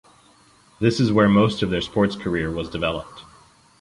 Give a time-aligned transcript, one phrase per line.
[0.79, 3.21] This is where most of their sports career was developed.